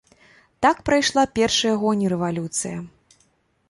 [0.65, 2.77] Так прайшла першыя гоні рэвалюцыя.